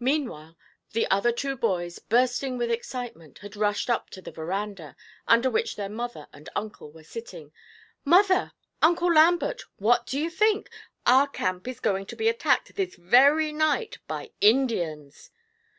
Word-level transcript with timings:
Meanwhile, 0.00 0.54
the 0.92 1.10
other 1.10 1.32
two 1.32 1.56
boys, 1.56 1.98
bursting 1.98 2.58
with 2.58 2.70
excitement, 2.70 3.38
had 3.38 3.56
rushed 3.56 3.88
up 3.88 4.10
to 4.10 4.20
the 4.20 4.30
verandah, 4.30 4.94
under 5.26 5.48
which 5.48 5.76
their 5.76 5.88
mother 5.88 6.28
and 6.30 6.50
uncle 6.54 6.92
were 6.92 7.02
sitting. 7.02 7.52
'Mother! 8.04 8.52
Uncle 8.82 9.10
Lambert! 9.10 9.62
What 9.78 10.04
do 10.04 10.20
you 10.20 10.28
think? 10.28 10.68
Our 11.06 11.26
camp 11.26 11.66
is 11.66 11.80
going 11.80 12.04
to 12.04 12.16
be 12.16 12.28
attacked 12.28 12.74
this 12.74 12.96
very 12.96 13.50
night 13.50 13.96
by 14.06 14.32
Indians!' 14.42 15.30